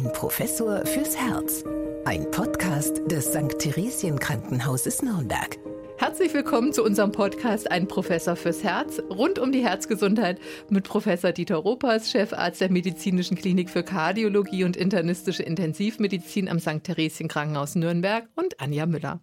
[0.00, 1.62] Ein Professor fürs Herz.
[2.06, 3.58] Ein Podcast des St.
[3.58, 5.58] Theresien Krankenhauses Nürnberg.
[5.98, 10.40] Herzlich willkommen zu unserem Podcast Ein Professor fürs Herz rund um die Herzgesundheit
[10.70, 16.82] mit Professor Dieter Ropers, Chefarzt der Medizinischen Klinik für Kardiologie und internistische Intensivmedizin am St.
[16.82, 19.20] Theresien Krankenhaus Nürnberg und Anja Müller.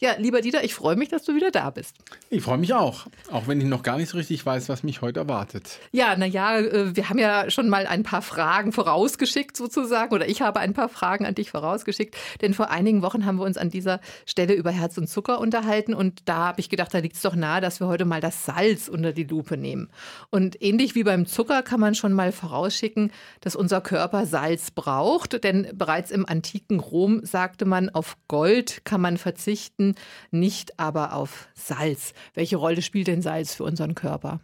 [0.00, 1.94] Ja, lieber Dieter, ich freue mich, dass du wieder da bist.
[2.30, 5.02] Ich freue mich auch, auch wenn ich noch gar nicht so richtig weiß, was mich
[5.02, 5.78] heute erwartet.
[5.92, 10.40] Ja, naja, äh, wir haben ja schon mal ein paar Fragen vorausgeschickt sozusagen, oder ich
[10.40, 13.68] habe ein paar Fragen an dich vorausgeschickt, denn vor einigen Wochen haben wir uns an
[13.68, 17.22] dieser Stelle über Herz und Zucker unterhalten und da habe ich gedacht, da liegt es
[17.22, 19.90] doch nahe, dass wir heute mal das Salz unter die Lupe nehmen.
[20.30, 25.44] Und ähnlich wie beim Zucker kann man schon mal vorausschicken, dass unser Körper Salz braucht,
[25.44, 29.94] denn bereits im antiken Rom sagte man, auf Gold kann man verzichten verzichten,
[30.30, 32.14] nicht aber auf Salz.
[32.34, 34.40] Welche Rolle spielt denn Salz für unseren Körper?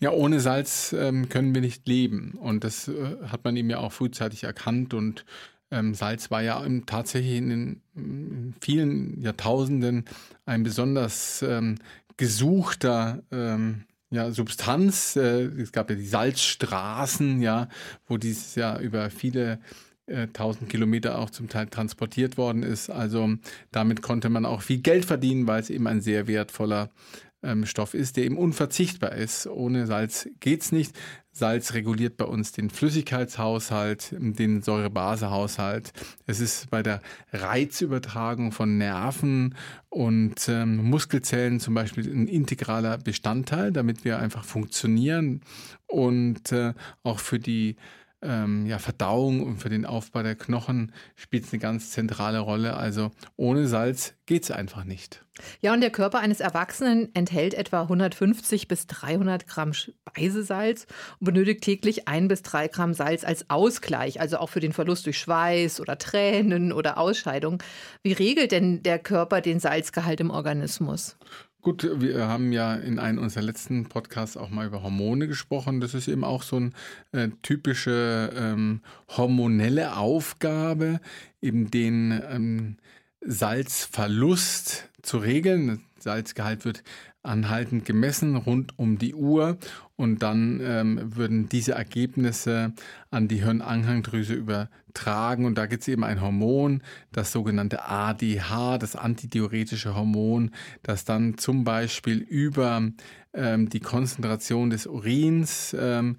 [0.00, 2.32] Ja, ohne Salz ähm, können wir nicht leben.
[2.40, 4.94] Und das äh, hat man eben ja auch frühzeitig erkannt.
[4.94, 5.26] Und
[5.70, 10.06] ähm, Salz war ja tatsächlich in, den, in vielen Jahrtausenden
[10.46, 11.76] ein besonders ähm,
[12.16, 15.16] gesuchter ähm, ja, Substanz.
[15.16, 17.68] Äh, es gab ja die Salzstraßen, ja,
[18.06, 19.58] wo dieses ja über viele
[20.08, 22.90] 1000 äh, Kilometer auch zum Teil transportiert worden ist.
[22.90, 23.34] Also
[23.72, 26.90] damit konnte man auch viel Geld verdienen, weil es eben ein sehr wertvoller
[27.42, 29.46] ähm, Stoff ist, der eben unverzichtbar ist.
[29.46, 30.96] Ohne Salz geht's nicht.
[31.30, 35.92] Salz reguliert bei uns den Flüssigkeitshaushalt, den Säurebasehaushalt.
[36.26, 37.00] Es ist bei der
[37.32, 39.54] Reizübertragung von Nerven
[39.88, 45.42] und ähm, Muskelzellen zum Beispiel ein integraler Bestandteil, damit wir einfach funktionieren
[45.86, 47.76] und äh, auch für die
[48.22, 52.76] ähm, ja, Verdauung und für den Aufbau der Knochen spielt es eine ganz zentrale Rolle.
[52.76, 55.24] Also ohne Salz geht es einfach nicht.
[55.60, 60.86] Ja, und der Körper eines Erwachsenen enthält etwa 150 bis 300 Gramm Speisesalz
[61.20, 65.06] und benötigt täglich ein bis drei Gramm Salz als Ausgleich, also auch für den Verlust
[65.06, 67.62] durch Schweiß oder Tränen oder Ausscheidung.
[68.02, 71.16] Wie regelt denn der Körper den Salzgehalt im Organismus?
[71.60, 75.80] Gut, wir haben ja in einem unserer letzten Podcasts auch mal über Hormone gesprochen.
[75.80, 76.70] Das ist eben auch so eine
[77.10, 81.00] äh, typische ähm, hormonelle Aufgabe,
[81.42, 82.76] eben den ähm,
[83.22, 85.84] Salzverlust zu regeln.
[85.98, 86.84] Salzgehalt wird
[87.24, 89.58] anhaltend gemessen rund um die Uhr
[89.98, 92.72] und dann ähm, würden diese Ergebnisse
[93.10, 98.94] an die Hirnanhangdrüse übertragen und da gibt es eben ein Hormon, das sogenannte ADH, das
[98.94, 100.52] antidiuretische Hormon,
[100.84, 102.80] das dann zum Beispiel über
[103.34, 106.16] ähm, die Konzentration des Urins ähm,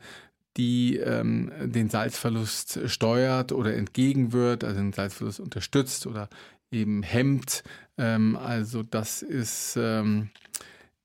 [0.57, 6.27] die ähm, den Salzverlust steuert oder entgegenwirkt, also den Salzverlust unterstützt oder
[6.69, 7.63] eben hemmt.
[7.97, 10.31] Ähm, also das ist ähm,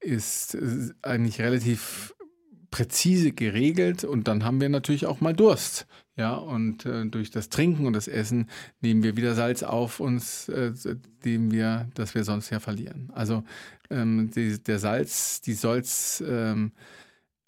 [0.01, 0.59] ist
[1.03, 2.15] eigentlich relativ
[2.75, 5.87] präzise geregelt und dann haben wir natürlich auch mal Durst.
[6.17, 10.49] Ja, und äh, durch das Trinken und das Essen nehmen wir wieder Salz auf uns,
[10.49, 10.73] äh,
[11.25, 13.13] dem wir, das wir sonst ja verlieren.
[13.15, 13.45] Also
[13.91, 16.73] ähm, die, der Salz, die Salz, ähm,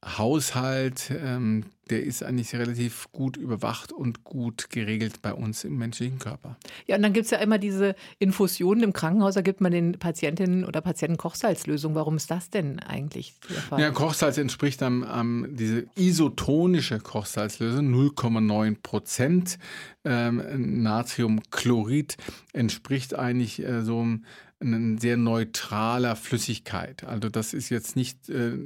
[0.05, 6.19] Haushalt, ähm, der ist eigentlich relativ gut überwacht und gut geregelt bei uns im menschlichen
[6.19, 6.57] Körper.
[6.87, 9.93] Ja, und dann gibt es ja immer diese Infusionen im Krankenhaus, da gibt man den
[9.93, 11.95] Patientinnen oder Patienten Kochsalzlösung.
[11.95, 13.35] Warum ist das denn eigentlich?
[13.77, 19.59] Ja, Kochsalz entspricht dann ähm, diese isotonische Kochsalzlösung, 0,9 Prozent.
[20.05, 22.17] Ähm, Natriumchlorid
[22.53, 24.25] entspricht eigentlich äh, so einem
[24.61, 27.05] ein sehr neutraler Flüssigkeit.
[27.05, 28.57] Also das ist jetzt nicht äh,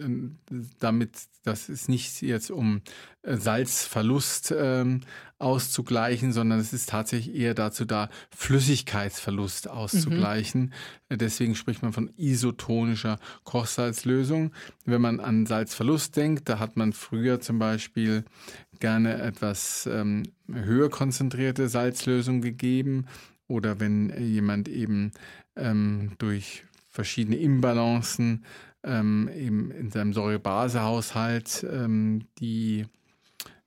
[0.78, 1.10] damit,
[1.42, 2.82] das ist nicht jetzt um
[3.22, 5.00] äh, Salzverlust ähm,
[5.40, 10.72] auszugleichen, sondern es ist tatsächlich eher dazu da, Flüssigkeitsverlust auszugleichen.
[11.08, 11.18] Mhm.
[11.18, 14.52] Deswegen spricht man von isotonischer Kochsalzlösung.
[14.84, 18.24] Wenn man an Salzverlust denkt, da hat man früher zum Beispiel
[18.78, 23.06] gerne etwas ähm, höher konzentrierte Salzlösung gegeben
[23.50, 25.12] oder wenn jemand eben
[25.56, 28.44] ähm, durch verschiedene Imbalancen
[28.82, 32.86] ähm, eben in seinem Säurebasehaushalt, ähm, die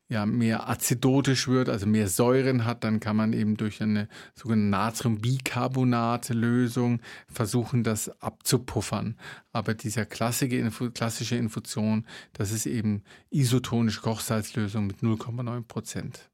[0.10, 4.70] ja mehr azidotisch wird, also mehr Säuren hat, dann kann man eben durch eine sogenannte
[4.70, 9.18] Natriumbicarbonat-Lösung versuchen, das abzupuffern.
[9.52, 13.02] Aber dieser klassische, klassische Infusion, das ist eben
[13.32, 16.30] isotonische Kochsalzlösung mit 0,9 Prozent.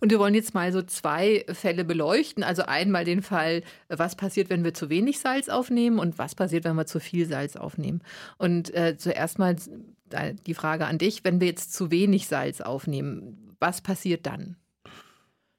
[0.00, 2.42] Und wir wollen jetzt mal so zwei Fälle beleuchten.
[2.42, 6.64] Also einmal den Fall, was passiert, wenn wir zu wenig Salz aufnehmen und was passiert,
[6.64, 8.00] wenn wir zu viel Salz aufnehmen.
[8.38, 9.56] Und äh, zuerst mal
[10.46, 14.56] die Frage an dich, wenn wir jetzt zu wenig Salz aufnehmen, was passiert dann?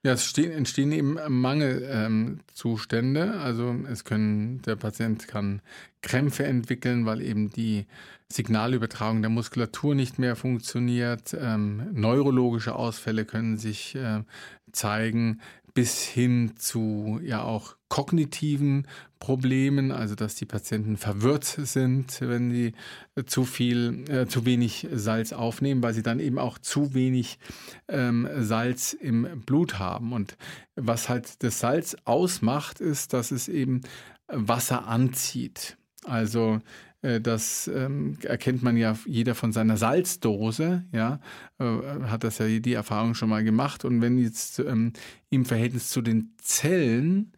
[0.02, 3.22] Ja, es stehen, entstehen eben Mangelzustände.
[3.22, 5.62] Ähm, also es können, der Patient kann
[6.02, 7.86] Krämpfe entwickeln, weil eben die
[8.32, 11.36] Signalübertragung der Muskulatur nicht mehr funktioniert.
[11.38, 14.24] Ähm, neurologische Ausfälle können sich äh,
[14.72, 15.42] zeigen,
[15.80, 18.86] bis hin zu ja auch kognitiven
[19.18, 22.74] Problemen, also dass die Patienten verwirrt sind, wenn sie
[23.26, 27.40] zu viel, äh, zu wenig Salz aufnehmen, weil sie dann eben auch zu wenig
[27.88, 30.12] ähm, Salz im Blut haben.
[30.12, 30.36] Und
[30.76, 33.80] was halt das Salz ausmacht, ist, dass es eben
[34.28, 35.78] Wasser anzieht.
[36.04, 36.60] Also äh,
[37.02, 41.22] das ähm, erkennt man ja jeder von seiner Salzdose, ja,
[41.58, 41.66] äh,
[42.04, 43.86] hat das ja die Erfahrung schon mal gemacht.
[43.86, 44.94] Und wenn jetzt ähm,
[45.30, 47.32] im Verhältnis zu den Zellen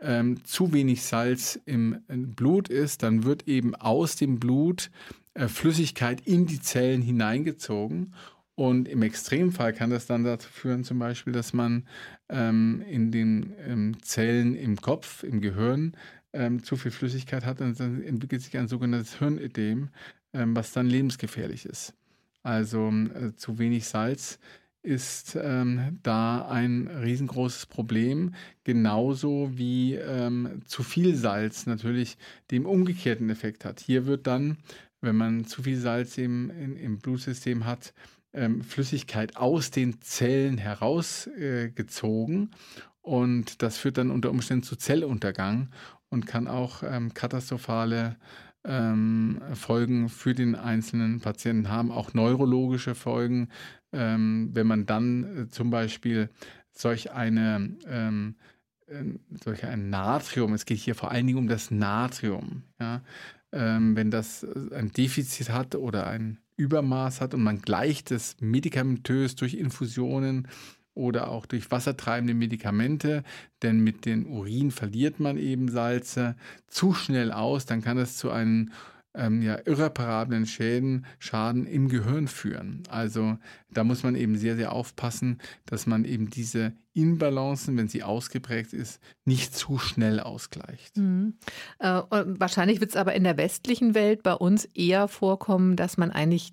[0.00, 4.90] ähm, zu wenig Salz im Blut ist, dann wird eben aus dem Blut
[5.34, 8.14] äh, Flüssigkeit in die Zellen hineingezogen.
[8.54, 11.86] Und im Extremfall kann das dann dazu führen, zum Beispiel, dass man
[12.28, 15.96] ähm, in den ähm, Zellen im Kopf, im Gehirn,
[16.32, 19.90] ähm, zu viel Flüssigkeit hat und dann entwickelt sich ein sogenanntes Hirnödem,
[20.32, 21.94] ähm, was dann lebensgefährlich ist.
[22.42, 24.38] Also äh, zu wenig Salz
[24.82, 28.34] ist ähm, da ein riesengroßes Problem,
[28.64, 32.16] genauso wie ähm, zu viel Salz natürlich
[32.50, 33.80] den umgekehrten Effekt hat.
[33.80, 34.56] Hier wird dann,
[35.02, 37.92] wenn man zu viel Salz im, in, im Blutsystem hat,
[38.32, 42.56] ähm, Flüssigkeit aus den Zellen herausgezogen äh,
[43.02, 45.68] und das führt dann unter Umständen zu Zelluntergang
[46.10, 48.16] und kann auch ähm, katastrophale
[48.64, 53.48] ähm, Folgen für den einzelnen Patienten haben, auch neurologische Folgen,
[53.92, 56.28] ähm, wenn man dann äh, zum Beispiel
[56.72, 59.04] solch eine äh,
[59.44, 63.02] solch ein Natrium, es geht hier vor allen Dingen um das Natrium, ja,
[63.52, 68.36] ähm, wenn das äh, ein Defizit hat oder ein Übermaß hat und man gleicht es
[68.40, 70.48] medikamentös durch Infusionen
[71.00, 73.24] oder auch durch wassertreibende Medikamente,
[73.62, 76.36] denn mit den Urin verliert man eben Salze
[76.68, 78.70] zu schnell aus, dann kann es zu einem
[79.14, 82.82] ähm, ja, irreparablen Schäden, Schaden im Gehirn führen.
[82.88, 83.38] Also
[83.70, 88.72] da muss man eben sehr, sehr aufpassen, dass man eben diese Inbalancen, wenn sie ausgeprägt
[88.72, 90.96] ist, nicht zu schnell ausgleicht.
[90.96, 91.34] Mhm.
[91.78, 96.10] Äh, wahrscheinlich wird es aber in der westlichen Welt bei uns eher vorkommen, dass man
[96.10, 96.52] eigentlich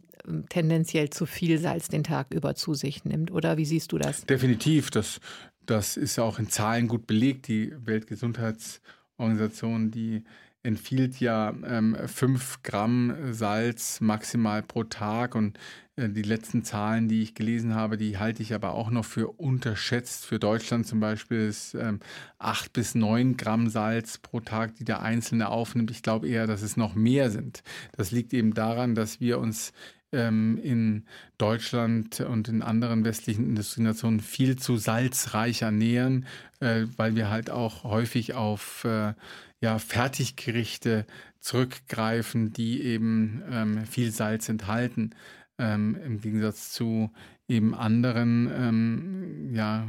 [0.49, 3.31] tendenziell zu viel Salz den Tag über zu sich nimmt.
[3.31, 4.25] Oder wie siehst du das?
[4.25, 4.91] Definitiv.
[4.91, 5.19] Das,
[5.65, 7.47] das ist auch in Zahlen gut belegt.
[7.47, 10.23] Die Weltgesundheitsorganisation, die
[10.63, 15.57] empfiehlt ja ähm, 5 Gramm Salz maximal pro Tag und
[15.95, 19.29] äh, die letzten Zahlen, die ich gelesen habe, die halte ich aber auch noch für
[19.29, 20.25] unterschätzt.
[20.25, 21.99] Für Deutschland zum Beispiel ist ähm,
[22.39, 25.91] 8 bis 9 Gramm Salz pro Tag, die der Einzelne aufnimmt.
[25.91, 27.63] Ich glaube eher, dass es noch mehr sind.
[27.95, 29.71] Das liegt eben daran, dass wir uns
[30.11, 31.05] ähm, in
[31.37, 36.25] Deutschland und in anderen westlichen Industrienationen viel zu salzreich ernähren,
[36.59, 39.13] äh, weil wir halt auch häufig auf äh,
[39.59, 41.05] ja, Fertiggerichte
[41.39, 45.11] zurückgreifen, die eben ähm, viel Salz enthalten,
[45.57, 47.11] ähm, im Gegensatz zu
[47.47, 49.87] eben anderen ähm, ja,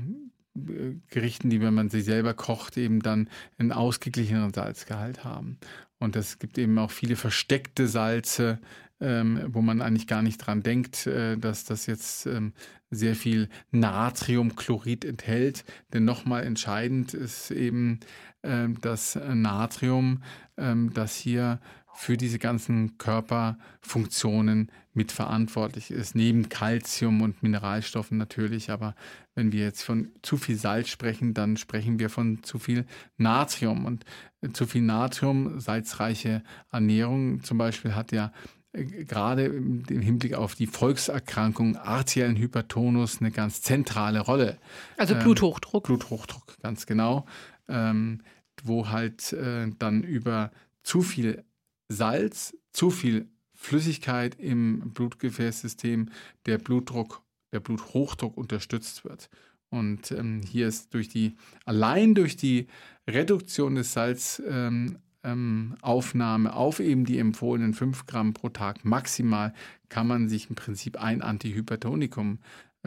[1.11, 3.29] Gerichten, die, wenn man sie selber kocht, eben dann
[3.59, 5.59] einen ausgeglicheneren Salzgehalt haben.
[5.99, 8.59] Und es gibt eben auch viele versteckte Salze,
[9.01, 12.53] ähm, wo man eigentlich gar nicht dran denkt, äh, dass das jetzt ähm,
[12.91, 15.65] sehr viel Natriumchlorid enthält.
[15.93, 18.01] Denn nochmal entscheidend ist eben
[18.43, 20.23] äh, das Natrium,
[20.57, 21.61] äh, das hier
[21.95, 28.71] für diese ganzen Körperfunktionen mitverantwortlich ist, neben Kalzium und Mineralstoffen natürlich.
[28.71, 28.95] Aber
[29.35, 32.87] wenn wir jetzt von zu viel Salz sprechen, dann sprechen wir von zu viel
[33.17, 33.85] Natrium.
[33.85, 34.05] Und
[34.43, 38.33] äh, zu viel Natrium, salzreiche Ernährung zum Beispiel, hat ja
[38.73, 44.59] gerade im Hinblick auf die Volkserkrankung arteriellen Hypertonus eine ganz zentrale Rolle.
[44.97, 45.85] Also ähm, Bluthochdruck.
[45.85, 47.27] Bluthochdruck, ganz genau.
[47.69, 48.23] Ähm,
[48.65, 50.51] wo halt äh, dann über
[50.83, 51.45] zu viel
[51.89, 56.11] Salz, zu viel Flüssigkeit im Blutgefäßsystem
[56.47, 57.23] der Blutdruck,
[57.53, 59.29] der Bluthochdruck unterstützt wird.
[59.71, 62.69] Und ähm, hier ist durch die, allein durch die
[63.09, 69.53] Reduktion des Salz, ähm, ähm, Aufnahme auf eben die empfohlenen 5 Gramm pro Tag maximal
[69.89, 72.39] kann man sich im Prinzip ein Antihypertonikum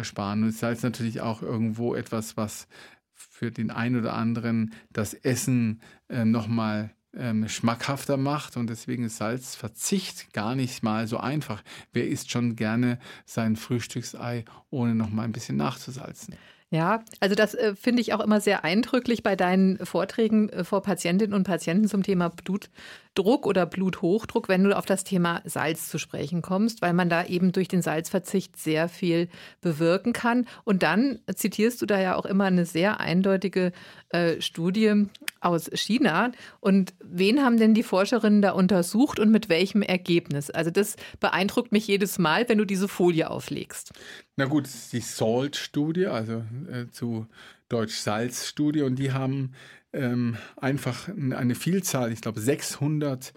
[0.02, 0.44] sparen.
[0.44, 2.68] Und das ist natürlich auch irgendwo etwas, was
[3.14, 9.18] für den einen oder anderen das Essen äh, nochmal ähm, schmackhafter macht und deswegen ist
[9.18, 11.62] Salzverzicht gar nicht mal so einfach.
[11.92, 16.36] Wer isst schon gerne sein Frühstücksei, ohne nochmal ein bisschen nachzusalzen?
[16.74, 20.82] Ja, also das äh, finde ich auch immer sehr eindrücklich bei deinen Vorträgen äh, vor
[20.82, 25.98] Patientinnen und Patienten zum Thema Blutdruck oder Bluthochdruck, wenn du auf das Thema Salz zu
[25.98, 29.28] sprechen kommst, weil man da eben durch den Salzverzicht sehr viel
[29.60, 30.48] bewirken kann.
[30.64, 33.74] Und dann zitierst du da ja auch immer eine sehr eindeutige
[34.08, 35.08] äh, Studie
[35.42, 36.32] aus China.
[36.62, 40.50] Und wen haben denn die Forscherinnen da untersucht und mit welchem Ergebnis?
[40.50, 43.92] Also das beeindruckt mich jedes Mal, wenn du diese Folie auflegst.
[44.38, 47.28] Na gut, das ist die SALT-Studie, also äh, zu
[47.70, 48.82] Deutsch Salz-Studie.
[48.82, 49.54] Und die haben
[49.94, 53.34] ähm, einfach eine Vielzahl, ich glaube 600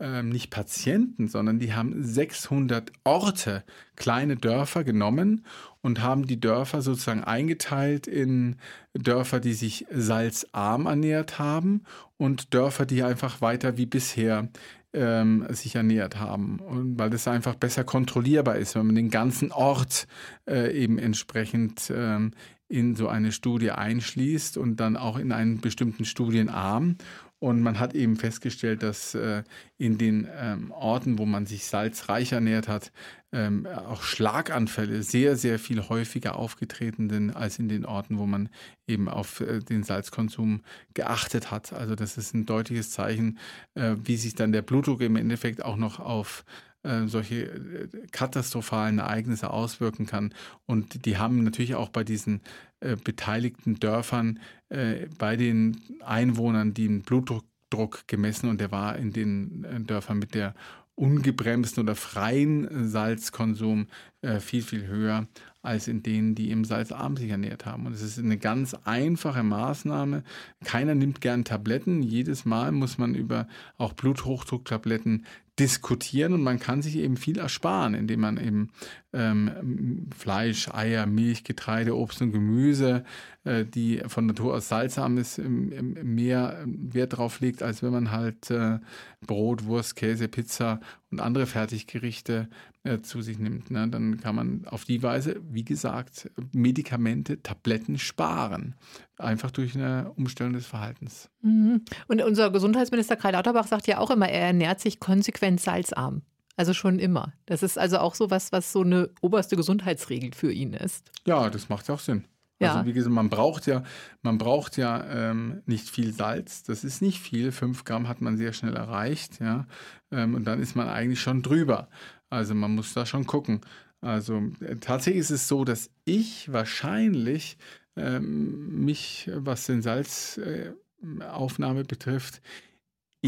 [0.00, 3.64] ähm, nicht Patienten, sondern die haben 600 Orte,
[3.96, 5.44] kleine Dörfer genommen
[5.80, 8.56] und haben die Dörfer sozusagen eingeteilt in
[8.94, 11.82] Dörfer, die sich salzarm ernährt haben
[12.16, 14.48] und Dörfer, die einfach weiter wie bisher
[14.92, 16.58] ähm, sich ernährt haben.
[16.60, 20.06] Und weil das einfach besser kontrollierbar ist, wenn man den ganzen Ort
[20.48, 22.32] äh, eben entsprechend ähm,
[22.68, 26.96] in so eine Studie einschließt und dann auch in einen bestimmten Studienarm.
[27.40, 29.44] Und man hat eben festgestellt, dass äh,
[29.76, 32.90] in den ähm, Orten, wo man sich salzreich ernährt hat,
[33.30, 38.48] ähm, auch Schlaganfälle sehr, sehr viel häufiger aufgetreten sind als in den Orten, wo man
[38.86, 40.62] eben auf äh, den Salzkonsum
[40.94, 41.72] geachtet hat.
[41.72, 43.38] Also das ist ein deutliches Zeichen,
[43.74, 46.44] äh, wie sich dann der Blutdruck im Endeffekt auch noch auf
[46.82, 50.34] äh, solche äh, katastrophalen Ereignisse auswirken kann.
[50.66, 52.40] Und die haben natürlich auch bei diesen
[52.80, 59.86] äh, beteiligten Dörfern, äh, bei den Einwohnern, einen Blutdruck gemessen und der war in den
[59.86, 60.54] Dörfern mit der
[60.98, 63.86] ungebremsten oder freien Salzkonsum
[64.20, 65.28] äh, viel, viel höher
[65.62, 67.86] als in denen, die im salzarm sich ernährt haben.
[67.86, 70.24] Und es ist eine ganz einfache Maßnahme.
[70.64, 72.02] Keiner nimmt gern Tabletten.
[72.02, 75.26] Jedes Mal muss man über auch Bluthochdrucktabletten
[75.58, 78.70] diskutieren und man kann sich eben viel ersparen, indem man eben
[79.12, 83.04] ähm, Fleisch, Eier, Milch, Getreide, Obst und Gemüse,
[83.44, 88.50] äh, die von Natur aus salzarm ist, mehr Wert drauf legt, als wenn man halt
[88.50, 88.78] äh,
[89.26, 92.48] Brot, Wurst, Käse, Pizza und andere Fertiggerichte
[92.84, 93.70] äh, zu sich nimmt.
[93.70, 93.88] Ne?
[93.88, 98.74] Dann kann man auf die Weise, wie gesagt, Medikamente, Tabletten sparen.
[99.16, 101.30] Einfach durch eine Umstellung des Verhaltens.
[101.40, 101.82] Mhm.
[102.08, 106.22] Und unser Gesundheitsminister Karl Lauterbach sagt ja auch immer, er ernährt sich konsequent salzarm.
[106.58, 107.32] Also schon immer.
[107.46, 111.08] Das ist also auch so was, was so eine oberste Gesundheitsregel für ihn ist.
[111.24, 112.24] Ja, das macht ja auch Sinn.
[112.58, 112.74] Ja.
[112.74, 113.84] Also wie gesagt, man braucht ja,
[114.22, 116.64] man braucht ja ähm, nicht viel Salz.
[116.64, 117.52] Das ist nicht viel.
[117.52, 119.68] Fünf Gramm hat man sehr schnell erreicht, ja.
[120.10, 121.88] Ähm, und dann ist man eigentlich schon drüber.
[122.28, 123.60] Also man muss da schon gucken.
[124.00, 127.56] Also äh, tatsächlich ist es so, dass ich wahrscheinlich
[127.94, 132.42] ähm, mich, was den Salzaufnahme äh, betrifft,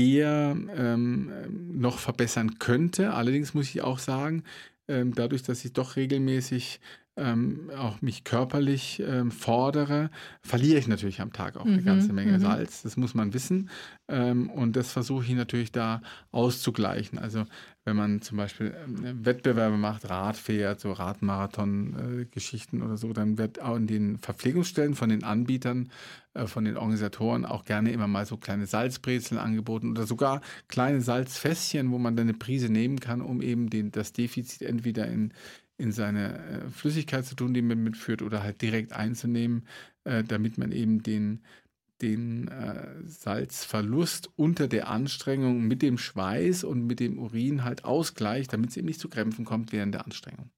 [0.01, 1.33] eher ähm,
[1.73, 3.13] noch verbessern könnte.
[3.13, 4.45] Allerdings muss ich auch sagen,
[4.89, 6.81] ähm, dadurch, dass ich doch regelmäßig
[7.17, 10.11] ähm, auch mich körperlich ähm, fordere,
[10.43, 12.41] verliere ich natürlich am Tag auch eine mhm, ganze Menge mhm.
[12.41, 12.83] Salz.
[12.83, 13.69] Das muss man wissen.
[14.09, 17.19] Ähm, und das versuche ich natürlich da auszugleichen.
[17.19, 17.47] Also
[17.85, 23.39] wenn man zum Beispiel ähm, Wettbewerbe macht, Rad fährt, so Radmarathon-Geschichten äh, oder so, dann
[23.39, 25.91] wird auch in den Verpflegungsstellen von den Anbietern,
[26.35, 31.01] äh, von den Organisatoren auch gerne immer mal so kleine Salzbrezeln angeboten oder sogar kleine
[31.01, 35.33] Salzfässchen, wo man dann eine Prise nehmen kann, um eben den, das Defizit entweder in
[35.81, 39.67] in seine äh, Flüssigkeit zu tun, die man mitführt, oder halt direkt einzunehmen,
[40.05, 41.43] äh, damit man eben den,
[42.03, 48.53] den äh, Salzverlust unter der Anstrengung mit dem Schweiß und mit dem Urin halt ausgleicht,
[48.53, 50.51] damit es eben nicht zu Krämpfen kommt während der Anstrengung.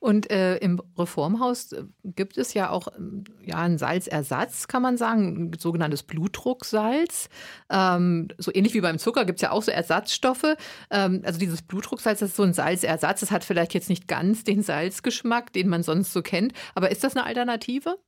[0.00, 4.96] Und äh, im Reformhaus äh, gibt es ja auch ähm, ja, einen Salzersatz, kann man
[4.96, 7.28] sagen, ein sogenanntes Blutdrucksalz.
[7.70, 10.56] Ähm, so ähnlich wie beim Zucker gibt es ja auch so Ersatzstoffe.
[10.90, 13.20] Ähm, also dieses Blutdrucksalz, das ist so ein Salzersatz.
[13.20, 16.52] Das hat vielleicht jetzt nicht ganz den Salzgeschmack, den man sonst so kennt.
[16.74, 17.98] Aber ist das eine Alternative?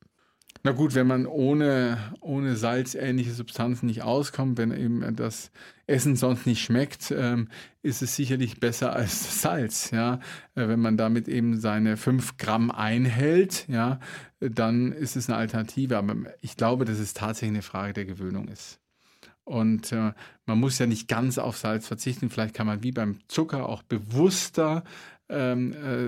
[0.67, 5.53] Na gut, wenn man ohne, ohne salzähnliche Substanzen nicht auskommt, wenn eben das
[5.87, 7.47] Essen sonst nicht schmeckt, ähm,
[7.83, 9.93] ist es sicherlich besser als Salz.
[9.93, 10.15] Ja?
[10.57, 14.01] Äh, wenn man damit eben seine 5 Gramm einhält, ja,
[14.41, 15.99] dann ist es eine Alternative.
[15.99, 18.81] Aber ich glaube, dass es tatsächlich eine Frage der Gewöhnung ist.
[19.45, 20.15] Und äh,
[20.47, 22.29] man muss ja nicht ganz auf Salz verzichten.
[22.29, 24.83] Vielleicht kann man wie beim Zucker auch bewusster
[25.29, 26.07] ähm, äh,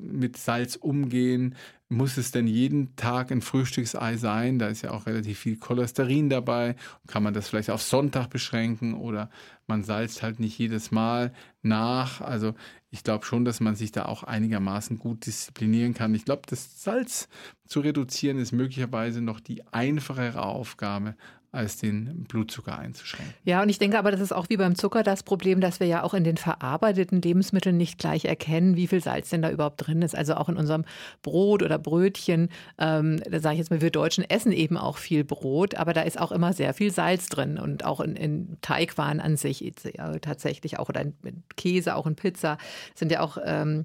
[0.00, 1.54] mit Salz umgehen?
[1.88, 4.58] Muss es denn jeden Tag ein Frühstücksei sein?
[4.58, 6.76] Da ist ja auch relativ viel Cholesterin dabei.
[7.08, 9.28] Kann man das vielleicht auf Sonntag beschränken oder
[9.66, 12.20] man salzt halt nicht jedes Mal nach?
[12.20, 12.54] Also
[12.90, 16.14] ich glaube schon, dass man sich da auch einigermaßen gut disziplinieren kann.
[16.14, 17.28] Ich glaube, das Salz
[17.66, 21.16] zu reduzieren ist möglicherweise noch die einfachere Aufgabe
[21.52, 23.34] als den Blutzucker einzuschränken.
[23.44, 25.86] Ja, und ich denke aber, das ist auch wie beim Zucker das Problem, dass wir
[25.86, 29.86] ja auch in den verarbeiteten Lebensmitteln nicht gleich erkennen, wie viel Salz denn da überhaupt
[29.86, 30.14] drin ist.
[30.14, 30.84] Also auch in unserem
[31.22, 35.24] Brot oder Brötchen, ähm, da sage ich jetzt mal, wir Deutschen essen eben auch viel
[35.24, 39.20] Brot, aber da ist auch immer sehr viel Salz drin und auch in, in Teigwaren
[39.20, 39.60] an sich
[39.94, 41.14] ja, tatsächlich auch oder in
[41.56, 42.58] Käse, auch in Pizza
[42.94, 43.82] sind ja auch ähm,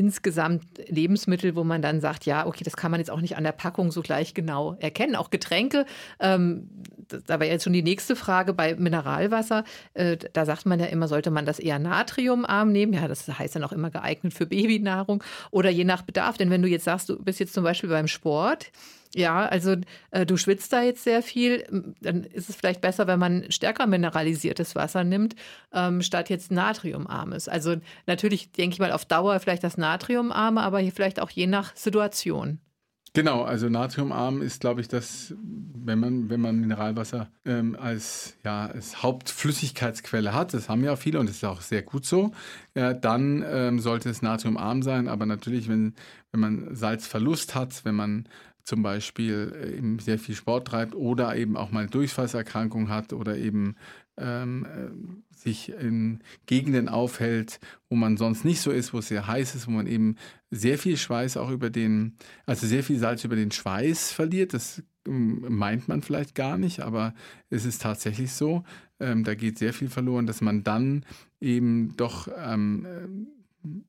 [0.00, 3.44] insgesamt Lebensmittel, wo man dann sagt, ja, okay, das kann man jetzt auch nicht an
[3.44, 5.14] der Packung so gleich genau erkennen.
[5.14, 5.84] Auch Getränke,
[6.20, 6.70] ähm,
[7.26, 9.64] da wäre jetzt schon die nächste Frage bei Mineralwasser.
[9.92, 12.94] Äh, da sagt man ja immer, sollte man das eher natriumarm nehmen?
[12.94, 16.38] Ja, das heißt dann auch immer geeignet für Babynahrung oder je nach Bedarf.
[16.38, 18.72] Denn wenn du jetzt sagst, du bist jetzt zum Beispiel beim Sport,
[19.14, 19.76] ja, also
[20.10, 23.86] äh, du schwitzt da jetzt sehr viel, dann ist es vielleicht besser, wenn man stärker
[23.86, 25.34] mineralisiertes Wasser nimmt,
[25.72, 27.48] ähm, statt jetzt natriumarmes.
[27.48, 27.76] Also
[28.06, 31.74] natürlich denke ich mal auf Dauer vielleicht das natriumarme, aber hier vielleicht auch je nach
[31.74, 32.60] Situation.
[33.12, 38.66] Genau, also natriumarm ist, glaube ich, das, wenn man, wenn man Mineralwasser ähm, als, ja,
[38.66, 42.30] als Hauptflüssigkeitsquelle hat, das haben ja viele und das ist auch sehr gut so,
[42.74, 45.08] äh, dann ähm, sollte es natriumarm sein.
[45.08, 45.94] Aber natürlich, wenn,
[46.30, 48.28] wenn man Salzverlust hat, wenn man
[48.64, 53.76] zum Beispiel äh, sehr viel Sport treibt oder eben auch mal Durchfallserkrankung hat oder eben
[54.16, 59.26] ähm, äh, sich in Gegenden aufhält, wo man sonst nicht so ist, wo es sehr
[59.26, 60.16] heiß ist, wo man eben
[60.50, 64.52] sehr viel Schweiß auch über den, also sehr viel Salz über den Schweiß verliert.
[64.52, 67.14] Das ähm, meint man vielleicht gar nicht, aber
[67.48, 68.64] es ist tatsächlich so.
[68.98, 71.06] Ähm, da geht sehr viel verloren, dass man dann
[71.40, 72.86] eben doch ähm,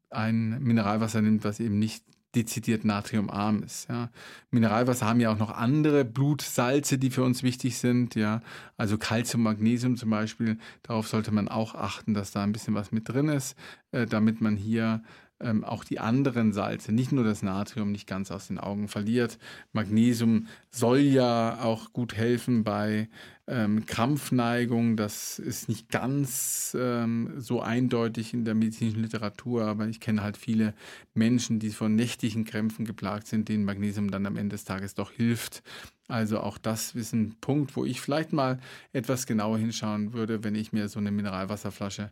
[0.09, 2.03] ein Mineralwasser nimmt, was eben nicht
[2.35, 3.89] dezidiert natriumarm ist.
[3.89, 4.09] Ja.
[4.51, 8.15] Mineralwasser haben ja auch noch andere Blutsalze, die für uns wichtig sind.
[8.15, 8.41] Ja.
[8.77, 10.57] Also Calcium, Magnesium zum Beispiel.
[10.83, 13.55] Darauf sollte man auch achten, dass da ein bisschen was mit drin ist,
[13.91, 15.03] äh, damit man hier
[15.41, 19.38] ähm, auch die anderen Salze, nicht nur das Natrium, nicht ganz aus den Augen verliert.
[19.74, 23.10] Magnesium soll ja auch gut helfen bei
[23.48, 24.95] ähm, Krampfneigung.
[24.98, 30.38] Das ist nicht ganz ähm, so eindeutig in der medizinischen Literatur, aber ich kenne halt
[30.38, 30.74] viele
[31.13, 35.12] Menschen, die von nächtlichen Krämpfen geplagt sind, denen Magnesium dann am Ende des Tages doch
[35.12, 35.63] hilft.
[36.07, 38.60] Also auch das ist ein Punkt, wo ich vielleicht mal
[38.91, 42.12] etwas genauer hinschauen würde, wenn ich mir so eine Mineralwasserflasche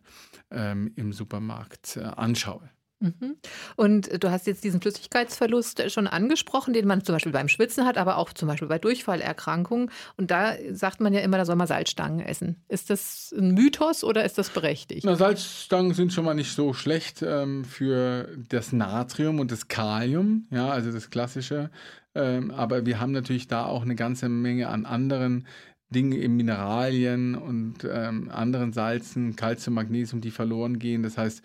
[0.50, 2.70] ähm, im Supermarkt äh, anschaue.
[3.00, 3.36] Mhm.
[3.76, 7.96] Und du hast jetzt diesen Flüssigkeitsverlust schon angesprochen, den man zum Beispiel beim Schwitzen hat,
[7.96, 9.90] aber auch zum Beispiel bei Durchfallerkrankungen.
[10.16, 12.62] Und da sagt man ja immer, da soll man Salzstangen essen.
[12.68, 15.04] Ist das ein Mythos oder ist das berechtigt?
[15.04, 20.46] Na, Salzstangen sind schon mal nicht so schlecht ähm, für das Natrium und das Kalium,
[20.50, 21.70] ja, also das klassische.
[22.14, 25.46] Ähm, aber wir haben natürlich da auch eine ganze Menge an anderen
[25.90, 31.02] Dinge in Mineralien und ähm, anderen Salzen, Calcium, Magnesium, die verloren gehen.
[31.02, 31.42] Das heißt,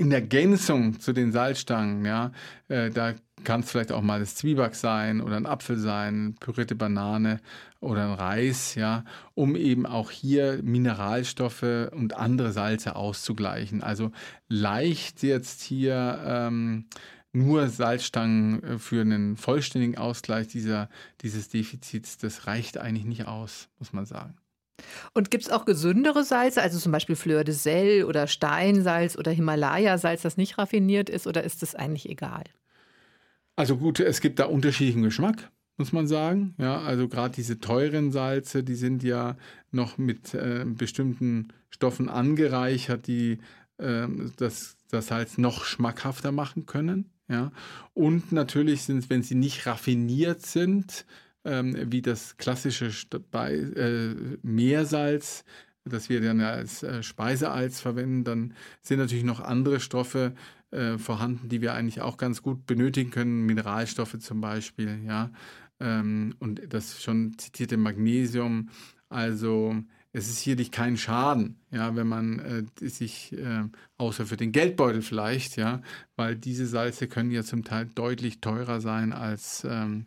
[0.00, 2.32] in Ergänzung zu den Salzstangen, ja,
[2.68, 3.12] äh, da
[3.44, 7.38] kann es vielleicht auch mal das Zwieback sein oder ein Apfel sein, pürierte Banane
[7.80, 13.82] oder ein Reis, ja, um eben auch hier Mineralstoffe und andere Salze auszugleichen.
[13.82, 14.10] Also
[14.48, 16.86] leicht jetzt hier ähm,
[17.32, 20.88] nur Salzstangen äh, für einen vollständigen Ausgleich dieser,
[21.20, 24.39] dieses Defizits, das reicht eigentlich nicht aus, muss man sagen.
[25.12, 29.30] Und gibt es auch gesündere Salze, also zum Beispiel Fleur de Sel oder Steinsalz oder
[29.30, 32.44] Himalaya-Salz, das nicht raffiniert ist, oder ist das eigentlich egal?
[33.56, 36.54] Also gut, es gibt da unterschiedlichen Geschmack, muss man sagen.
[36.58, 39.36] Ja, also gerade diese teuren Salze, die sind ja
[39.70, 43.38] noch mit äh, bestimmten Stoffen angereichert, die
[43.78, 47.10] äh, das, das Salz noch schmackhafter machen können.
[47.28, 47.52] Ja,
[47.94, 51.04] und natürlich sind, wenn sie nicht raffiniert sind,
[51.44, 55.44] ähm, wie das klassische Spe äh, Meersalz,
[55.84, 60.34] das wir dann als äh, Speisealz verwenden, dann sind natürlich noch andere Stoffe
[60.70, 65.30] äh, vorhanden, die wir eigentlich auch ganz gut benötigen können, Mineralstoffe zum Beispiel, ja,
[65.80, 68.68] ähm, und das schon zitierte Magnesium.
[69.08, 69.74] Also
[70.12, 73.64] es ist sicherlich kein Schaden, ja, wenn man äh, sich, äh,
[73.96, 75.82] außer für den Geldbeutel vielleicht, ja,
[76.16, 80.06] weil diese Salze können ja zum Teil deutlich teurer sein als ähm,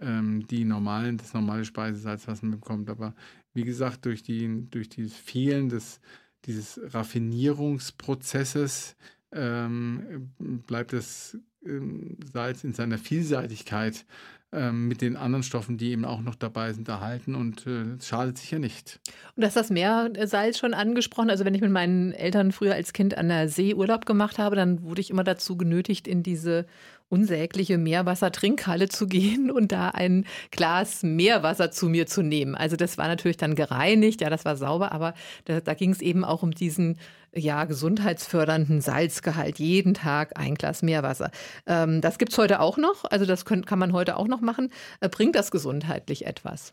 [0.00, 2.88] ähm, die normalen, das normale Speisesalz, was man bekommt.
[2.90, 3.14] Aber
[3.54, 6.00] wie gesagt, durch, die, durch dieses Fehlen des,
[6.44, 8.94] dieses Raffinierungsprozesses
[9.32, 14.04] ähm, bleibt das ähm, Salz in seiner Vielseitigkeit
[14.50, 18.58] mit den anderen Stoffen, die eben auch noch dabei sind, erhalten und äh, schadet sicher
[18.58, 18.98] nicht.
[19.36, 21.28] Und du hast das Meersalz schon angesprochen.
[21.28, 24.56] Also wenn ich mit meinen Eltern früher als Kind an der See Urlaub gemacht habe,
[24.56, 26.64] dann wurde ich immer dazu genötigt, in diese
[27.10, 32.54] unsägliche Meerwassertrinkhalle zu gehen und da ein Glas Meerwasser zu mir zu nehmen.
[32.54, 35.12] Also das war natürlich dann gereinigt, ja, das war sauber, aber
[35.44, 36.98] da, da ging es eben auch um diesen
[37.34, 39.58] ja, gesundheitsfördernden Salzgehalt.
[39.58, 41.30] Jeden Tag ein Glas Meerwasser.
[41.66, 44.40] Ähm, das gibt es heute auch noch, also das können, kann man heute auch noch
[44.40, 44.70] machen.
[45.00, 46.72] Äh, bringt das gesundheitlich etwas?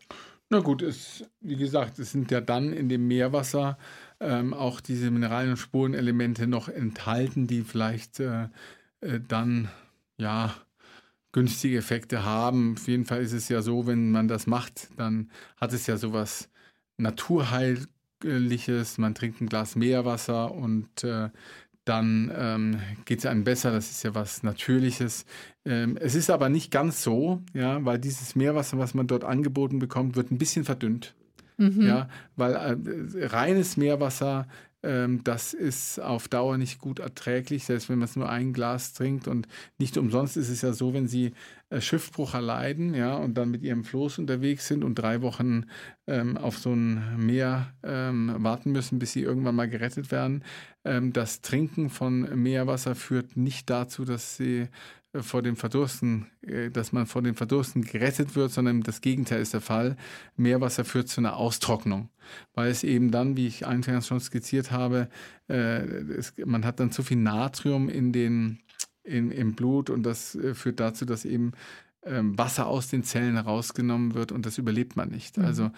[0.49, 3.77] Na gut, es, wie gesagt, es sind ja dann in dem Meerwasser
[4.19, 8.49] ähm, auch diese Mineralien- und Spurenelemente noch enthalten, die vielleicht äh,
[9.01, 9.69] äh, dann
[10.17, 10.53] ja,
[11.31, 12.75] günstige Effekte haben.
[12.77, 15.97] Auf jeden Fall ist es ja so, wenn man das macht, dann hat es ja
[15.97, 16.49] sowas
[18.25, 18.97] Naturheiliges.
[18.97, 21.29] Man trinkt ein Glas Meerwasser und äh,
[21.85, 23.71] dann ähm, geht es einem besser.
[23.71, 25.25] Das ist ja was Natürliches.
[25.65, 29.79] Ähm, es ist aber nicht ganz so, ja, weil dieses Meerwasser, was man dort angeboten
[29.79, 31.13] bekommt, wird ein bisschen verdünnt.
[31.57, 31.85] Mhm.
[31.87, 34.47] Ja, weil äh, reines Meerwasser
[35.23, 39.27] das ist auf Dauer nicht gut erträglich, selbst wenn man es nur ein Glas trinkt.
[39.27, 41.33] Und nicht umsonst ist es ja so, wenn Sie
[41.69, 45.65] äh, Schiffbruch erleiden ja, und dann mit Ihrem Floß unterwegs sind und drei Wochen
[46.07, 50.43] ähm, auf so ein Meer ähm, warten müssen, bis Sie irgendwann mal gerettet werden.
[50.83, 54.67] Ähm, das Trinken von Meerwasser führt nicht dazu, dass Sie
[55.21, 59.53] vor dem Verdursten, äh, dass man vor dem Verdursten gerettet wird, sondern das Gegenteil ist
[59.53, 59.95] der Fall.
[60.35, 62.09] Meerwasser führt zu einer Austrocknung,
[62.53, 65.09] weil es eben dann, wie ich eingangs schon skizziert habe,
[65.49, 68.59] äh, es, man hat dann zu viel Natrium in den,
[69.03, 71.53] in, im Blut und das äh, führt dazu, dass eben
[72.05, 75.37] ähm, Wasser aus den Zellen herausgenommen wird und das überlebt man nicht.
[75.37, 75.45] Mhm.
[75.45, 75.71] Also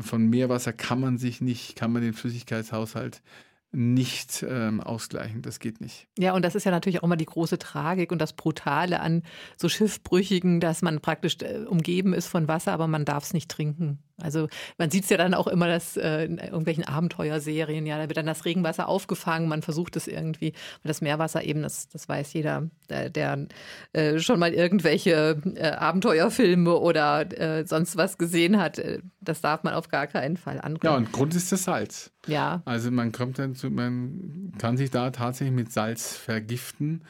[0.00, 3.22] von Meerwasser kann man sich nicht, kann man den Flüssigkeitshaushalt
[3.70, 5.42] nicht ähm, ausgleichen.
[5.42, 6.08] Das geht nicht.
[6.18, 9.22] Ja, und das ist ja natürlich auch immer die große Tragik und das Brutale an
[9.56, 13.50] so Schiffbrüchigen, dass man praktisch äh, umgeben ist von Wasser, aber man darf es nicht
[13.50, 13.98] trinken.
[14.20, 18.08] Also man sieht es ja dann auch immer dass, äh, in irgendwelchen Abenteuerserien, ja, da
[18.08, 20.52] wird dann das Regenwasser aufgefangen, man versucht es irgendwie,
[20.82, 23.46] weil das Meerwasser eben, das, das weiß jeder, der, der
[23.92, 29.62] äh, schon mal irgendwelche äh, Abenteuerfilme oder äh, sonst was gesehen hat, äh, das darf
[29.62, 30.80] man auf gar keinen Fall anrühren.
[30.82, 32.10] Ja, und Grund ist das Salz.
[32.28, 32.62] Ja.
[32.64, 37.02] Also man kommt dann zu, man kann sich da tatsächlich mit Salz vergiften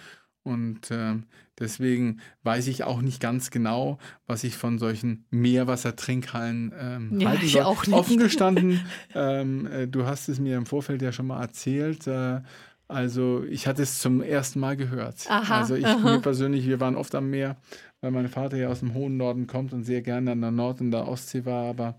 [0.48, 1.14] und äh,
[1.58, 7.48] deswegen weiß ich auch nicht ganz genau, was ich von solchen Meerwassertrinkhallen ähm, ja, halten
[7.48, 7.62] soll.
[7.62, 7.94] Auch nicht.
[7.94, 8.80] Offen gestanden,
[9.14, 12.06] ähm, äh, du hast es mir im Vorfeld ja schon mal erzählt.
[12.06, 12.40] Äh,
[12.88, 15.26] also ich hatte es zum ersten Mal gehört.
[15.28, 16.14] Aha, also ich aha.
[16.14, 17.56] mir persönlich, wir waren oft am Meer,
[18.00, 20.80] weil mein Vater ja aus dem hohen Norden kommt und sehr gerne an der Nord-
[20.80, 21.98] und der Ostsee war, aber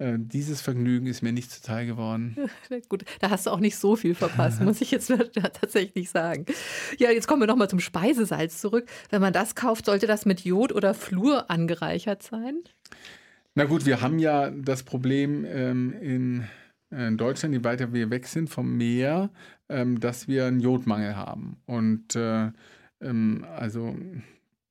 [0.00, 2.34] äh, dieses Vergnügen ist mir nicht zuteil geworden.
[2.88, 5.12] Gut, da hast du auch nicht so viel verpasst, muss ich jetzt
[5.52, 6.46] tatsächlich sagen.
[6.98, 8.88] Ja, jetzt kommen wir nochmal zum Speisesalz zurück.
[9.10, 12.60] Wenn man das kauft, sollte das mit Jod oder Fluor angereichert sein?
[13.54, 16.44] Na gut, wir haben ja das Problem ähm, in,
[16.90, 19.28] in, Deutschland, je weiter wir weg sind vom Meer,
[19.68, 21.58] ähm, dass wir einen Jodmangel haben.
[21.66, 22.52] Und äh,
[23.02, 23.94] ähm, also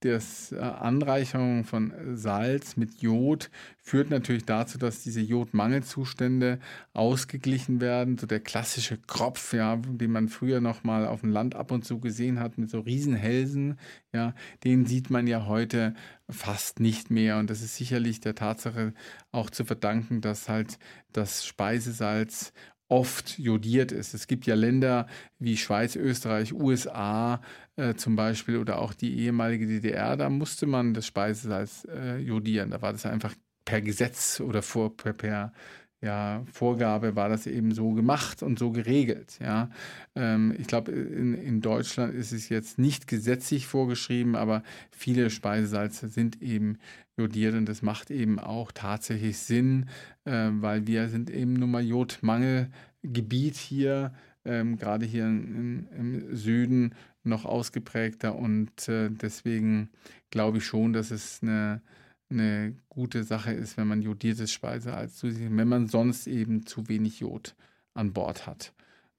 [0.01, 6.59] das äh, Anreicherung von Salz mit Jod führt natürlich dazu, dass diese Jodmangelzustände
[6.93, 8.17] ausgeglichen werden.
[8.17, 11.83] So der klassische Kropf, ja, den man früher noch mal auf dem Land ab und
[11.83, 13.77] zu gesehen hat mit so Riesenhälsen,
[14.13, 14.33] ja,
[14.63, 15.93] den sieht man ja heute
[16.29, 17.37] fast nicht mehr.
[17.37, 18.93] Und das ist sicherlich der Tatsache
[19.31, 20.79] auch zu verdanken, dass halt
[21.11, 22.53] das Speisesalz
[22.89, 24.13] oft jodiert ist.
[24.13, 27.41] Es gibt ja Länder wie Schweiz, Österreich, USA
[27.77, 32.71] äh, zum Beispiel oder auch die ehemalige DDR, da musste man das Speisesalz äh, jodieren.
[32.71, 35.53] Da war das einfach per Gesetz oder vor, per, per
[36.01, 39.37] ja, Vorgabe war das eben so gemacht und so geregelt.
[39.41, 39.69] Ja.
[40.15, 46.07] Ähm, ich glaube, in, in Deutschland ist es jetzt nicht gesetzlich vorgeschrieben, aber viele Speisesalze
[46.07, 46.77] sind eben
[47.17, 49.89] jodiert und das macht eben auch tatsächlich Sinn,
[50.23, 54.13] äh, weil wir sind eben nun mal Jodmangelgebiet hier,
[54.45, 59.89] ähm, gerade hier in, im Süden noch ausgeprägter und äh, deswegen
[60.31, 61.81] glaube ich schon, dass es eine
[62.29, 66.87] eine gute Sache ist, wenn man jodiertes Speisesalz zu sich, wenn man sonst eben zu
[66.87, 67.55] wenig Jod
[67.93, 68.73] an Bord hat.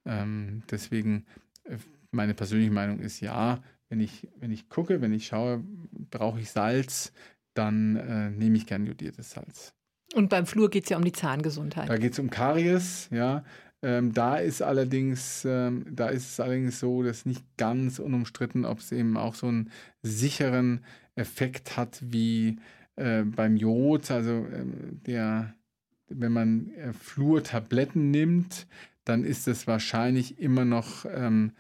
[0.05, 1.27] Ähm, deswegen,
[1.65, 1.77] äh,
[2.11, 5.63] meine persönliche Meinung ist ja, wenn ich, wenn ich gucke, wenn ich schaue,
[6.11, 7.13] brauche ich Salz,
[7.55, 9.75] dann äh, nehme ich gern jodiertes Salz.
[10.15, 11.89] Und beim Flur geht es ja um die Zahngesundheit.
[11.89, 13.45] Da geht es um Karies, ja.
[13.83, 18.81] Ähm, da ist allerdings, ähm, da ist es allerdings so, dass nicht ganz unumstritten, ob
[18.81, 19.71] es eben auch so einen
[20.03, 22.59] sicheren Effekt hat wie
[23.01, 24.65] äh, beim Jod, also äh,
[25.07, 25.55] der,
[26.09, 28.67] wenn man äh, Fluortabletten nimmt,
[29.05, 31.53] dann ist es wahrscheinlich immer noch ähm,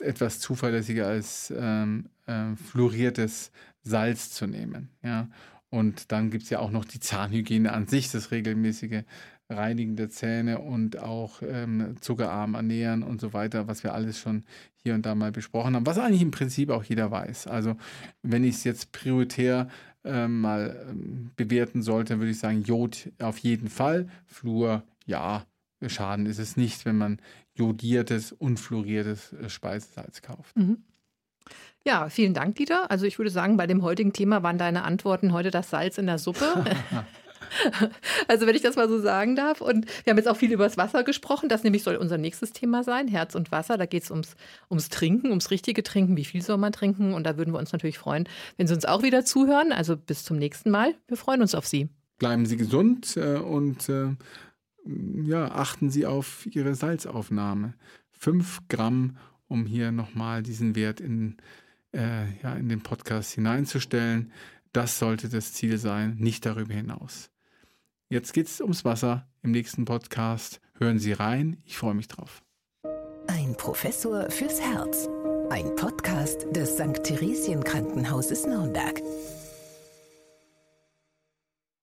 [0.00, 3.50] etwas zuverlässiger als ähm, äh, fluoriertes
[3.82, 4.90] Salz zu nehmen.
[5.02, 5.28] Ja?
[5.70, 9.02] Und dann gibt es ja auch noch die Zahnhygiene an sich, das regelmäßige
[9.48, 14.44] Reinigen der Zähne und auch ähm, zuckerarm ernähren und so weiter, was wir alles schon
[14.74, 17.46] hier und da mal besprochen haben, was eigentlich im Prinzip auch jeder weiß.
[17.46, 17.76] Also
[18.22, 19.68] wenn ich es jetzt prioritär
[20.06, 24.08] äh, mal ähm, bewerten sollte, würde ich sagen, Jod auf jeden Fall.
[24.26, 25.44] Fluor, ja,
[25.86, 27.18] Schaden ist es nicht, wenn man
[27.54, 30.56] jodiertes, unfluoriertes äh, Speisesalz kauft.
[30.56, 30.84] Mhm.
[31.84, 32.90] Ja, vielen Dank, Dieter.
[32.90, 36.06] Also ich würde sagen, bei dem heutigen Thema waren deine Antworten heute das Salz in
[36.06, 36.64] der Suppe.
[38.28, 39.60] Also wenn ich das mal so sagen darf.
[39.60, 41.48] Und wir haben jetzt auch viel über das Wasser gesprochen.
[41.48, 43.76] Das nämlich soll unser nächstes Thema sein, Herz und Wasser.
[43.78, 44.36] Da geht es ums,
[44.70, 46.16] ums Trinken, ums richtige Trinken.
[46.16, 47.14] Wie viel soll man trinken?
[47.14, 49.72] Und da würden wir uns natürlich freuen, wenn Sie uns auch wieder zuhören.
[49.72, 50.94] Also bis zum nächsten Mal.
[51.08, 51.88] Wir freuen uns auf Sie.
[52.18, 54.08] Bleiben Sie gesund äh, und äh,
[55.24, 57.74] ja, achten Sie auf Ihre Salzaufnahme.
[58.10, 59.16] Fünf Gramm
[59.48, 61.36] um hier nochmal diesen Wert in,
[61.92, 64.32] äh, ja, in den Podcast hineinzustellen.
[64.72, 67.30] Das sollte das Ziel sein, nicht darüber hinaus.
[68.08, 70.60] Jetzt geht es ums Wasser im nächsten Podcast.
[70.78, 72.44] Hören Sie rein, ich freue mich drauf.
[73.26, 75.08] Ein Professor fürs Herz.
[75.50, 77.02] Ein Podcast des St.
[77.02, 79.02] Theresien Krankenhauses Nürnberg.